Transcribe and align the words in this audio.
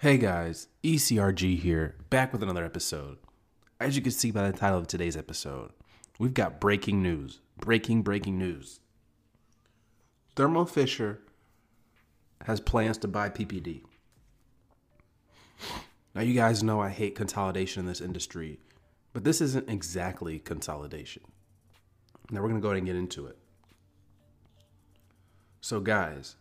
Hey 0.00 0.16
guys, 0.16 0.68
ECRG 0.84 1.58
here, 1.58 1.96
back 2.08 2.32
with 2.32 2.40
another 2.40 2.64
episode. 2.64 3.18
As 3.80 3.96
you 3.96 4.02
can 4.02 4.12
see 4.12 4.30
by 4.30 4.48
the 4.48 4.56
title 4.56 4.78
of 4.78 4.86
today's 4.86 5.16
episode, 5.16 5.72
we've 6.20 6.34
got 6.34 6.60
breaking 6.60 7.02
news. 7.02 7.40
Breaking, 7.56 8.02
breaking 8.02 8.38
news. 8.38 8.78
Thermo 10.36 10.66
Fisher 10.66 11.18
has 12.44 12.60
plans 12.60 12.96
to 12.98 13.08
buy 13.08 13.28
PPD. 13.28 13.82
Now, 16.14 16.20
you 16.20 16.32
guys 16.32 16.62
know 16.62 16.80
I 16.80 16.90
hate 16.90 17.16
consolidation 17.16 17.80
in 17.80 17.86
this 17.88 18.00
industry, 18.00 18.60
but 19.12 19.24
this 19.24 19.40
isn't 19.40 19.68
exactly 19.68 20.38
consolidation. 20.38 21.24
Now, 22.30 22.40
we're 22.40 22.50
going 22.50 22.60
to 22.60 22.62
go 22.62 22.68
ahead 22.68 22.78
and 22.78 22.86
get 22.86 22.94
into 22.94 23.26
it. 23.26 23.36
So, 25.60 25.80
guys, 25.80 26.36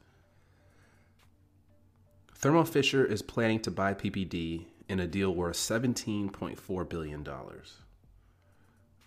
Thermo 2.40 2.66
Fisher 2.66 3.04
is 3.04 3.24
planning 3.24 3.60
to 3.62 3.72
buy 3.72 3.96
PPD 3.96 4.68
in 4.88 5.00
a 5.00 5.08
deal 5.08 5.34
worth 5.34 5.56
$17.4 5.56 6.88
billion. 6.88 7.28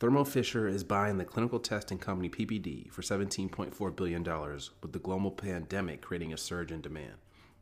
Thermo 0.01 0.25
Fisher 0.25 0.67
is 0.67 0.83
buying 0.83 1.17
the 1.17 1.25
clinical 1.25 1.61
testing 1.61 1.99
company 1.99 2.29
PPD 2.29 2.91
for 2.91 3.03
$17.4 3.03 3.95
billion, 3.95 4.25
with 4.25 4.93
the 4.93 4.99
global 4.99 5.31
pandemic 5.31 6.03
creating 6.03 6.33
a 6.33 6.37
surge 6.37 6.73
in 6.73 6.81
demand. 6.81 7.15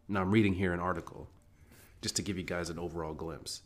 Now, 0.08 0.22
I'm 0.22 0.30
reading 0.30 0.54
here 0.54 0.72
an 0.72 0.80
article 0.80 1.28
just 2.00 2.16
to 2.16 2.22
give 2.22 2.38
you 2.38 2.44
guys 2.44 2.70
an 2.70 2.78
overall 2.78 3.12
glimpse. 3.12 3.60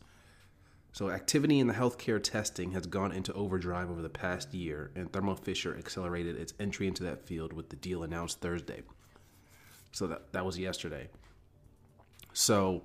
So, 0.91 1.09
activity 1.09 1.59
in 1.59 1.67
the 1.67 1.73
healthcare 1.73 2.21
testing 2.21 2.73
has 2.73 2.85
gone 2.85 3.13
into 3.13 3.31
overdrive 3.31 3.89
over 3.89 4.01
the 4.01 4.09
past 4.09 4.53
year, 4.53 4.91
and 4.93 5.09
Thermo 5.13 5.35
Fisher 5.35 5.77
accelerated 5.77 6.35
its 6.35 6.53
entry 6.59 6.85
into 6.85 7.03
that 7.03 7.25
field 7.25 7.53
with 7.53 7.69
the 7.69 7.77
deal 7.77 8.03
announced 8.03 8.41
Thursday. 8.41 8.81
So, 9.93 10.07
that, 10.07 10.33
that 10.33 10.45
was 10.45 10.59
yesterday. 10.59 11.07
So, 12.33 12.83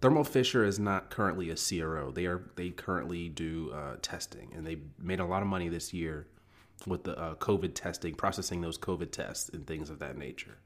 Thermo 0.00 0.24
Fisher 0.24 0.64
is 0.64 0.78
not 0.78 1.10
currently 1.10 1.50
a 1.50 1.56
CRO. 1.56 2.10
They 2.10 2.26
are 2.26 2.50
they 2.56 2.70
currently 2.70 3.28
do 3.28 3.72
uh, 3.72 3.96
testing, 4.02 4.52
and 4.54 4.66
they 4.66 4.78
made 4.98 5.20
a 5.20 5.24
lot 5.24 5.42
of 5.42 5.48
money 5.48 5.68
this 5.68 5.94
year 5.94 6.26
with 6.86 7.04
the 7.04 7.18
uh, 7.18 7.34
COVID 7.36 7.74
testing, 7.74 8.14
processing 8.14 8.60
those 8.60 8.78
COVID 8.78 9.10
tests 9.10 9.48
and 9.48 9.66
things 9.66 9.88
of 9.88 9.98
that 10.00 10.18
nature. 10.18 10.58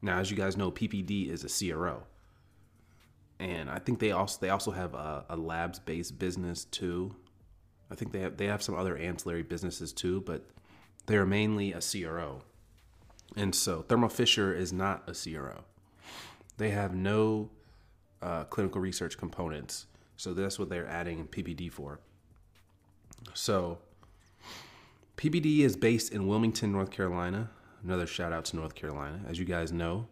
Now, 0.00 0.18
as 0.18 0.30
you 0.30 0.36
guys 0.36 0.56
know, 0.56 0.70
PPD 0.70 1.30
is 1.30 1.44
a 1.44 1.72
CRO, 1.72 2.04
and 3.38 3.68
I 3.68 3.78
think 3.78 3.98
they 3.98 4.12
also 4.12 4.38
they 4.40 4.50
also 4.50 4.70
have 4.70 4.94
a, 4.94 5.24
a 5.28 5.36
labs 5.36 5.78
based 5.78 6.18
business 6.18 6.64
too. 6.64 7.14
I 7.90 7.94
think 7.94 8.12
they 8.12 8.20
have 8.20 8.36
they 8.36 8.46
have 8.46 8.62
some 8.62 8.74
other 8.74 8.96
ancillary 8.96 9.42
businesses 9.42 9.92
too, 9.92 10.22
but 10.22 10.44
they 11.06 11.16
are 11.16 11.26
mainly 11.26 11.72
a 11.72 11.80
CRO. 11.80 12.42
And 13.36 13.54
so 13.54 13.82
Thermo 13.82 14.08
Fisher 14.08 14.54
is 14.54 14.72
not 14.72 15.08
a 15.08 15.12
CRO. 15.12 15.64
They 16.58 16.70
have 16.70 16.94
no 16.94 17.50
uh, 18.22 18.44
clinical 18.44 18.80
research 18.80 19.18
components. 19.18 19.86
So 20.16 20.32
that's 20.32 20.58
what 20.58 20.68
they're 20.68 20.86
adding 20.86 21.26
PPD 21.26 21.70
for. 21.70 22.00
So 23.34 23.78
PPD 25.16 25.60
is 25.60 25.76
based 25.76 26.12
in 26.12 26.26
Wilmington, 26.26 26.72
North 26.72 26.90
Carolina. 26.90 27.50
Another 27.82 28.06
shout 28.06 28.32
out 28.32 28.44
to 28.46 28.56
North 28.56 28.74
Carolina. 28.74 29.20
As 29.28 29.38
you 29.38 29.44
guys 29.44 29.72
know, 29.72 30.08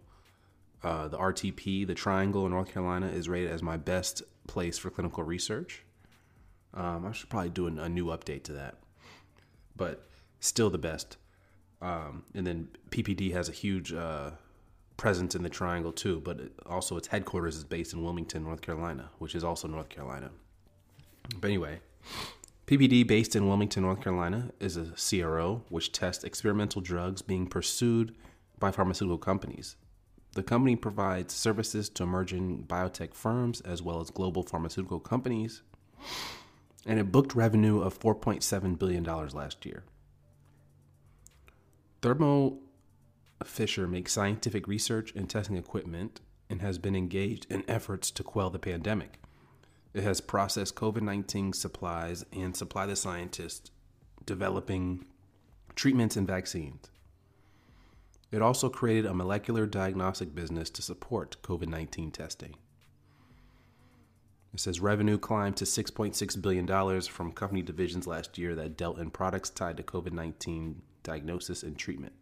uh, 0.82 1.08
the 1.08 1.18
RTP, 1.18 1.86
the 1.86 1.94
Triangle 1.94 2.44
in 2.44 2.52
North 2.52 2.72
Carolina, 2.72 3.06
is 3.06 3.28
rated 3.28 3.50
as 3.50 3.62
my 3.62 3.76
best 3.76 4.22
place 4.46 4.78
for 4.78 4.90
clinical 4.90 5.24
research. 5.24 5.82
Um, 6.74 7.06
I 7.06 7.12
should 7.12 7.30
probably 7.30 7.50
do 7.50 7.66
a, 7.66 7.82
a, 7.82 7.88
new 7.88 8.06
update 8.06 8.42
to 8.44 8.52
that, 8.52 8.74
but 9.76 10.04
still 10.40 10.70
the 10.70 10.78
best. 10.78 11.16
Um, 11.80 12.24
and 12.34 12.46
then 12.46 12.68
PPD 12.90 13.32
has 13.32 13.48
a 13.48 13.52
huge 13.52 13.92
uh, 13.92 14.32
presence 14.96 15.34
in 15.34 15.42
the 15.42 15.48
triangle 15.48 15.92
too, 15.92 16.20
but 16.20 16.40
also 16.66 16.96
its 16.96 17.08
headquarters 17.08 17.56
is 17.56 17.64
based 17.64 17.92
in 17.92 18.02
Wilmington, 18.02 18.44
North 18.44 18.60
Carolina, 18.60 19.10
which 19.18 19.34
is 19.34 19.44
also 19.44 19.68
North 19.68 19.88
Carolina. 19.88 20.30
But 21.40 21.48
anyway, 21.48 21.80
PPD, 22.66 23.06
based 23.06 23.36
in 23.36 23.46
Wilmington, 23.46 23.82
North 23.82 24.00
Carolina, 24.00 24.50
is 24.60 24.76
a 24.76 24.92
CRO 24.96 25.62
which 25.68 25.92
tests 25.92 26.24
experimental 26.24 26.80
drugs 26.80 27.22
being 27.22 27.46
pursued 27.46 28.14
by 28.58 28.70
pharmaceutical 28.70 29.18
companies. 29.18 29.76
The 30.32 30.42
company 30.42 30.74
provides 30.74 31.34
services 31.34 31.88
to 31.90 32.02
emerging 32.02 32.64
biotech 32.66 33.14
firms 33.14 33.60
as 33.60 33.82
well 33.82 34.00
as 34.00 34.10
global 34.10 34.42
pharmaceutical 34.42 34.98
companies, 34.98 35.62
and 36.86 36.98
it 36.98 37.12
booked 37.12 37.34
revenue 37.34 37.80
of 37.80 37.98
$4.7 37.98 38.78
billion 38.78 39.04
last 39.04 39.64
year. 39.64 39.84
Thermo 42.02 42.58
Fisher 43.42 43.86
makes 43.86 44.12
scientific 44.12 44.66
research 44.66 45.12
and 45.14 45.28
testing 45.28 45.56
equipment 45.56 46.20
and 46.48 46.62
has 46.62 46.78
been 46.78 46.96
engaged 46.96 47.46
in 47.50 47.64
efforts 47.68 48.10
to 48.12 48.22
quell 48.22 48.50
the 48.50 48.58
pandemic. 48.58 49.20
It 49.92 50.02
has 50.02 50.20
processed 50.20 50.74
COVID 50.74 51.02
19 51.02 51.52
supplies 51.52 52.24
and 52.32 52.56
supplied 52.56 52.90
the 52.90 52.96
scientists 52.96 53.70
developing 54.26 55.04
treatments 55.74 56.16
and 56.16 56.26
vaccines. 56.26 56.90
It 58.30 58.42
also 58.42 58.68
created 58.68 59.06
a 59.06 59.14
molecular 59.14 59.66
diagnostic 59.66 60.34
business 60.34 60.70
to 60.70 60.82
support 60.82 61.36
COVID 61.42 61.68
19 61.68 62.10
testing. 62.10 62.56
It 64.52 64.60
says 64.60 64.80
revenue 64.80 65.18
climbed 65.18 65.56
to 65.58 65.64
$6.6 65.64 66.42
billion 66.42 67.00
from 67.02 67.32
company 67.32 67.62
divisions 67.62 68.06
last 68.06 68.38
year 68.38 68.54
that 68.54 68.76
dealt 68.76 68.98
in 68.98 69.10
products 69.10 69.50
tied 69.50 69.76
to 69.76 69.82
COVID 69.82 70.12
19 70.12 70.82
diagnosis 71.02 71.62
and 71.62 71.76
treatment. 71.76 72.14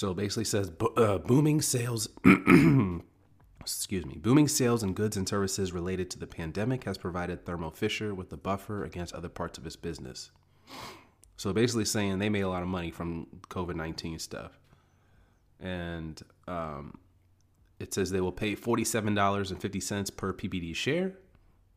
So 0.00 0.14
basically 0.14 0.46
says 0.46 0.72
uh, 0.96 1.18
booming 1.18 1.60
sales. 1.60 2.08
excuse 3.60 4.06
me. 4.06 4.14
Booming 4.16 4.48
sales 4.48 4.82
in 4.82 4.94
goods 4.94 5.18
and 5.18 5.28
services 5.28 5.72
related 5.72 6.08
to 6.12 6.18
the 6.18 6.26
pandemic 6.26 6.84
has 6.84 6.96
provided 6.96 7.44
Thermo 7.44 7.68
Fisher 7.68 8.14
with 8.14 8.32
a 8.32 8.38
buffer 8.38 8.82
against 8.82 9.14
other 9.14 9.28
parts 9.28 9.58
of 9.58 9.66
its 9.66 9.76
business. 9.76 10.30
So 11.36 11.52
basically 11.52 11.84
saying 11.84 12.18
they 12.18 12.30
made 12.30 12.40
a 12.40 12.48
lot 12.48 12.62
of 12.62 12.68
money 12.68 12.90
from 12.90 13.26
COVID 13.50 13.74
19 13.74 14.18
stuff. 14.18 14.58
And 15.60 16.18
um, 16.48 16.96
it 17.78 17.92
says 17.92 18.10
they 18.10 18.22
will 18.22 18.32
pay 18.32 18.56
$47.50 18.56 20.16
per 20.16 20.32
PPD 20.32 20.74
share. 20.74 21.12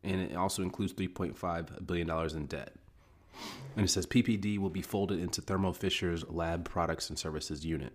And 0.02 0.22
it 0.22 0.34
also 0.34 0.62
includes 0.62 0.94
$3.5 0.94 1.86
billion 1.86 2.10
in 2.34 2.46
debt. 2.46 2.74
And 3.76 3.84
it 3.84 3.88
says 3.88 4.06
PPD 4.06 4.56
will 4.56 4.70
be 4.70 4.80
folded 4.80 5.18
into 5.18 5.42
Thermo 5.42 5.72
Fisher's 5.72 6.26
lab 6.30 6.64
products 6.64 7.10
and 7.10 7.18
services 7.18 7.66
unit 7.66 7.92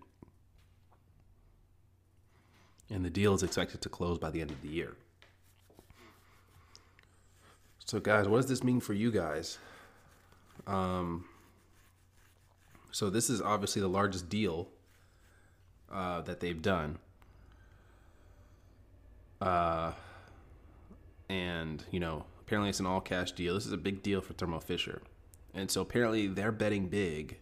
and 2.90 3.04
the 3.04 3.10
deal 3.10 3.34
is 3.34 3.42
expected 3.42 3.80
to 3.82 3.88
close 3.88 4.18
by 4.18 4.30
the 4.30 4.40
end 4.40 4.50
of 4.50 4.60
the 4.62 4.68
year. 4.68 4.96
So, 7.84 7.98
guys, 7.98 8.28
what 8.28 8.36
does 8.36 8.46
this 8.46 8.62
mean 8.62 8.80
for 8.80 8.92
you 8.92 9.10
guys? 9.10 9.58
Um, 10.66 11.24
so, 12.92 13.10
this 13.10 13.30
is 13.30 13.40
obviously 13.40 13.82
the 13.82 13.88
largest 13.88 14.28
deal 14.28 14.68
uh, 15.90 16.20
that 16.22 16.40
they've 16.40 16.60
done. 16.60 16.98
Uh, 19.40 19.92
and, 21.28 21.84
you 21.90 21.98
know, 21.98 22.24
apparently 22.40 22.68
it's 22.70 22.80
an 22.80 22.86
all 22.86 23.00
cash 23.00 23.32
deal. 23.32 23.54
This 23.54 23.66
is 23.66 23.72
a 23.72 23.78
big 23.78 24.02
deal 24.02 24.20
for 24.20 24.34
Thermo 24.34 24.60
Fisher. 24.60 25.02
And 25.52 25.68
so, 25.68 25.80
apparently, 25.80 26.28
they're 26.28 26.52
betting 26.52 26.88
big 26.88 27.38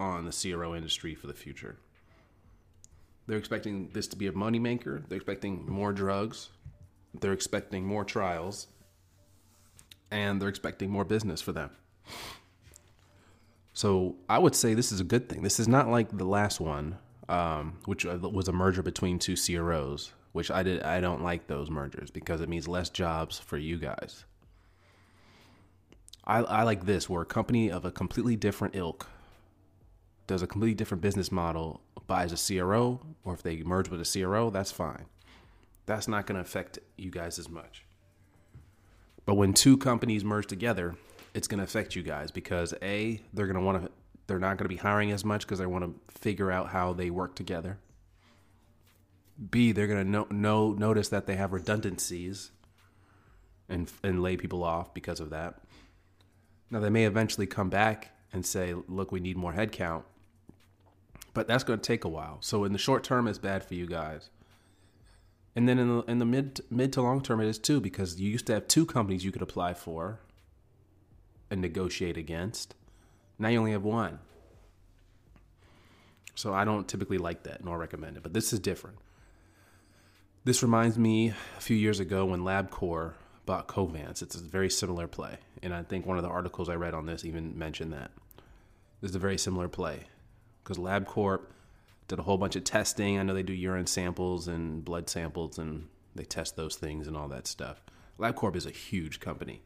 on 0.00 0.24
the 0.24 0.32
CRO 0.32 0.74
industry 0.74 1.14
for 1.14 1.28
the 1.28 1.34
future. 1.34 1.76
They're 3.26 3.38
expecting 3.38 3.90
this 3.92 4.06
to 4.08 4.16
be 4.16 4.26
a 4.26 4.32
moneymaker. 4.32 5.08
They're 5.08 5.16
expecting 5.16 5.66
more 5.66 5.92
drugs. 5.92 6.50
They're 7.20 7.32
expecting 7.32 7.86
more 7.86 8.04
trials. 8.04 8.66
And 10.10 10.40
they're 10.40 10.48
expecting 10.48 10.90
more 10.90 11.04
business 11.04 11.40
for 11.40 11.52
them. 11.52 11.70
So 13.72 14.16
I 14.28 14.38
would 14.38 14.54
say 14.54 14.74
this 14.74 14.92
is 14.92 15.00
a 15.00 15.04
good 15.04 15.28
thing. 15.28 15.42
This 15.42 15.58
is 15.58 15.66
not 15.66 15.88
like 15.88 16.16
the 16.16 16.24
last 16.24 16.60
one, 16.60 16.98
um, 17.28 17.78
which 17.86 18.04
was 18.04 18.48
a 18.48 18.52
merger 18.52 18.82
between 18.82 19.18
two 19.18 19.34
CROs, 19.36 20.12
which 20.32 20.50
I 20.50 20.62
did. 20.62 20.82
I 20.82 21.00
don't 21.00 21.24
like 21.24 21.48
those 21.48 21.70
mergers 21.70 22.10
because 22.10 22.40
it 22.40 22.48
means 22.48 22.68
less 22.68 22.88
jobs 22.88 23.38
for 23.38 23.56
you 23.56 23.78
guys. 23.78 24.24
I, 26.24 26.38
I 26.38 26.62
like 26.62 26.86
this 26.86 27.08
where 27.08 27.22
a 27.22 27.26
company 27.26 27.70
of 27.70 27.84
a 27.84 27.90
completely 27.90 28.36
different 28.36 28.76
ilk 28.76 29.08
does 30.26 30.42
a 30.42 30.46
completely 30.46 30.74
different 30.74 31.02
business 31.02 31.30
model, 31.30 31.80
buys 32.06 32.32
a 32.32 32.58
CRO, 32.58 33.00
or 33.24 33.34
if 33.34 33.42
they 33.42 33.62
merge 33.62 33.88
with 33.88 34.00
a 34.00 34.20
CRO, 34.20 34.50
that's 34.50 34.72
fine. 34.72 35.06
That's 35.86 36.08
not 36.08 36.26
going 36.26 36.36
to 36.36 36.40
affect 36.40 36.78
you 36.96 37.10
guys 37.10 37.38
as 37.38 37.48
much. 37.48 37.84
But 39.26 39.34
when 39.34 39.52
two 39.54 39.76
companies 39.76 40.24
merge 40.24 40.46
together, 40.46 40.96
it's 41.34 41.48
going 41.48 41.58
to 41.58 41.64
affect 41.64 41.94
you 41.94 42.02
guys 42.02 42.30
because 42.30 42.74
A, 42.82 43.20
they're 43.32 43.46
going 43.46 43.58
to 43.58 43.62
want 43.62 43.84
to, 43.84 43.90
they're 44.26 44.38
not 44.38 44.56
going 44.56 44.64
to 44.64 44.74
be 44.74 44.76
hiring 44.76 45.10
as 45.10 45.24
much 45.24 45.42
because 45.42 45.58
they 45.58 45.66
want 45.66 45.84
to 45.84 46.20
figure 46.20 46.50
out 46.50 46.68
how 46.68 46.92
they 46.92 47.10
work 47.10 47.34
together. 47.34 47.78
B, 49.50 49.72
they're 49.72 49.86
going 49.86 50.04
to 50.04 50.10
know, 50.10 50.26
know, 50.30 50.72
notice 50.72 51.08
that 51.08 51.26
they 51.26 51.36
have 51.36 51.52
redundancies 51.52 52.52
and, 53.68 53.90
and 54.02 54.22
lay 54.22 54.36
people 54.36 54.62
off 54.62 54.94
because 54.94 55.20
of 55.20 55.30
that. 55.30 55.60
Now, 56.70 56.80
they 56.80 56.90
may 56.90 57.04
eventually 57.04 57.46
come 57.46 57.68
back 57.68 58.10
and 58.32 58.44
say, 58.44 58.74
look, 58.88 59.12
we 59.12 59.20
need 59.20 59.36
more 59.36 59.52
headcount. 59.52 60.04
But 61.34 61.48
that's 61.48 61.64
going 61.64 61.80
to 61.80 61.86
take 61.86 62.04
a 62.04 62.08
while. 62.08 62.38
So 62.40 62.64
in 62.64 62.72
the 62.72 62.78
short 62.78 63.02
term, 63.02 63.26
it's 63.26 63.38
bad 63.38 63.64
for 63.64 63.74
you 63.74 63.86
guys. 63.86 64.30
And 65.56 65.68
then 65.68 65.78
in 65.78 65.88
the, 65.88 66.02
in 66.04 66.18
the 66.18 66.24
mid 66.24 66.60
mid 66.70 66.92
to 66.94 67.02
long 67.02 67.20
term, 67.20 67.40
it 67.40 67.48
is 67.48 67.58
too 67.58 67.80
because 67.80 68.20
you 68.20 68.30
used 68.30 68.46
to 68.46 68.54
have 68.54 68.66
two 68.66 68.86
companies 68.86 69.24
you 69.24 69.32
could 69.32 69.42
apply 69.42 69.74
for 69.74 70.20
and 71.50 71.60
negotiate 71.60 72.16
against. 72.16 72.74
Now 73.38 73.48
you 73.48 73.58
only 73.58 73.72
have 73.72 73.84
one. 73.84 74.20
So 76.36 76.52
I 76.52 76.64
don't 76.64 76.88
typically 76.88 77.18
like 77.18 77.44
that 77.44 77.64
nor 77.64 77.78
recommend 77.78 78.16
it, 78.16 78.22
but 78.22 78.32
this 78.32 78.52
is 78.52 78.58
different. 78.58 78.98
This 80.44 80.62
reminds 80.62 80.98
me 80.98 81.32
a 81.56 81.60
few 81.60 81.76
years 81.76 82.00
ago 82.00 82.26
when 82.26 82.40
LabCorp 82.40 83.14
bought 83.46 83.68
Covance. 83.68 84.22
It's 84.22 84.34
a 84.34 84.42
very 84.42 84.68
similar 84.68 85.06
play. 85.06 85.38
And 85.62 85.72
I 85.72 85.82
think 85.82 86.06
one 86.06 86.16
of 86.16 86.24
the 86.24 86.28
articles 86.28 86.68
I 86.68 86.74
read 86.74 86.94
on 86.94 87.06
this 87.06 87.24
even 87.24 87.56
mentioned 87.56 87.92
that. 87.92 88.10
This 89.00 89.10
is 89.10 89.16
a 89.16 89.20
very 89.20 89.38
similar 89.38 89.68
play 89.68 90.04
because 90.64 90.78
LabCorp 90.78 91.42
did 92.08 92.18
a 92.18 92.22
whole 92.22 92.38
bunch 92.38 92.56
of 92.56 92.64
testing. 92.64 93.18
I 93.18 93.22
know 93.22 93.34
they 93.34 93.42
do 93.42 93.52
urine 93.52 93.86
samples 93.86 94.48
and 94.48 94.84
blood 94.84 95.08
samples 95.08 95.58
and 95.58 95.88
they 96.14 96.24
test 96.24 96.56
those 96.56 96.76
things 96.76 97.06
and 97.06 97.16
all 97.16 97.28
that 97.28 97.46
stuff. 97.46 97.82
LabCorp 98.18 98.56
is 98.56 98.66
a 98.66 98.70
huge 98.70 99.20
company. 99.20 99.62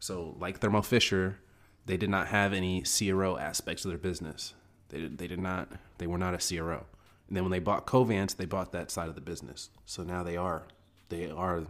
So, 0.00 0.36
like 0.38 0.58
Thermo 0.58 0.82
Fisher, 0.82 1.38
they 1.86 1.96
did 1.96 2.10
not 2.10 2.28
have 2.28 2.52
any 2.52 2.82
CRO 2.82 3.36
aspects 3.36 3.84
of 3.84 3.90
their 3.90 3.98
business. 3.98 4.54
They 4.90 5.00
did, 5.00 5.18
they 5.18 5.26
did 5.26 5.40
not, 5.40 5.72
they 5.98 6.06
were 6.06 6.18
not 6.18 6.34
a 6.34 6.38
CRO. 6.38 6.86
And 7.26 7.36
then 7.36 7.44
when 7.44 7.50
they 7.50 7.58
bought 7.58 7.86
Covance, 7.86 8.36
they 8.36 8.46
bought 8.46 8.72
that 8.72 8.90
side 8.90 9.08
of 9.08 9.14
the 9.14 9.20
business. 9.20 9.70
So 9.84 10.02
now 10.02 10.22
they 10.22 10.36
are, 10.36 10.66
they 11.10 11.30
are 11.30 11.64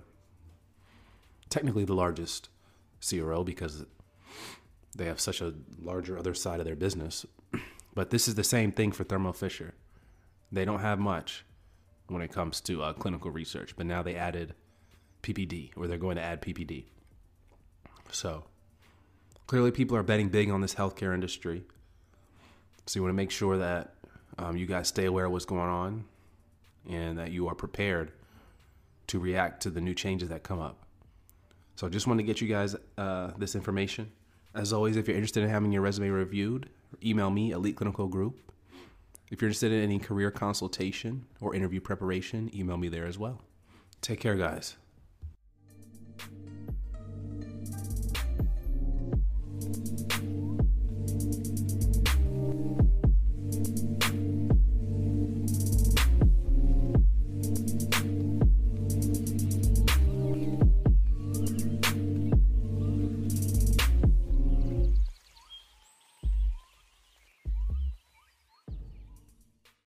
technically 1.50 1.84
the 1.84 1.94
largest 1.94 2.48
CRO 3.06 3.42
because 3.42 3.84
they 4.94 5.06
have 5.06 5.20
such 5.20 5.40
a 5.40 5.54
larger 5.80 6.18
other 6.18 6.34
side 6.34 6.60
of 6.60 6.66
their 6.66 6.76
business. 6.76 7.26
But 7.98 8.10
this 8.10 8.28
is 8.28 8.36
the 8.36 8.44
same 8.44 8.70
thing 8.70 8.92
for 8.92 9.02
Thermo 9.02 9.32
Fisher. 9.32 9.74
They 10.52 10.64
don't 10.64 10.78
have 10.78 11.00
much 11.00 11.44
when 12.06 12.22
it 12.22 12.30
comes 12.30 12.60
to 12.60 12.80
uh, 12.80 12.92
clinical 12.92 13.32
research, 13.32 13.74
but 13.76 13.86
now 13.86 14.04
they 14.04 14.14
added 14.14 14.54
PPD, 15.24 15.72
or 15.74 15.88
they're 15.88 15.98
going 15.98 16.14
to 16.14 16.22
add 16.22 16.40
PPD. 16.40 16.84
So 18.12 18.44
clearly, 19.48 19.72
people 19.72 19.96
are 19.96 20.04
betting 20.04 20.28
big 20.28 20.48
on 20.48 20.60
this 20.60 20.76
healthcare 20.76 21.12
industry. 21.12 21.64
So 22.86 23.00
you 23.00 23.02
want 23.02 23.10
to 23.10 23.16
make 23.16 23.32
sure 23.32 23.58
that 23.58 23.94
um, 24.38 24.56
you 24.56 24.66
guys 24.66 24.86
stay 24.86 25.06
aware 25.06 25.24
of 25.24 25.32
what's 25.32 25.44
going 25.44 25.68
on 25.68 26.04
and 26.88 27.18
that 27.18 27.32
you 27.32 27.48
are 27.48 27.56
prepared 27.56 28.12
to 29.08 29.18
react 29.18 29.64
to 29.64 29.70
the 29.70 29.80
new 29.80 29.92
changes 29.92 30.28
that 30.28 30.44
come 30.44 30.60
up. 30.60 30.86
So 31.74 31.88
I 31.88 31.90
just 31.90 32.06
want 32.06 32.20
to 32.20 32.24
get 32.24 32.40
you 32.40 32.46
guys 32.46 32.76
uh, 32.96 33.32
this 33.36 33.56
information. 33.56 34.12
As 34.54 34.72
always, 34.72 34.96
if 34.96 35.08
you're 35.08 35.16
interested 35.16 35.42
in 35.42 35.50
having 35.50 35.72
your 35.72 35.82
resume 35.82 36.10
reviewed, 36.10 36.68
email 37.02 37.30
me, 37.30 37.50
Elite 37.50 37.76
Clinical 37.76 38.08
Group. 38.08 38.40
If 39.30 39.42
you're 39.42 39.48
interested 39.48 39.72
in 39.72 39.82
any 39.82 39.98
career 39.98 40.30
consultation 40.30 41.26
or 41.40 41.54
interview 41.54 41.80
preparation, 41.80 42.50
email 42.54 42.76
me 42.76 42.88
there 42.88 43.06
as 43.06 43.18
well. 43.18 43.42
Take 44.00 44.20
care, 44.20 44.36
guys. 44.36 44.76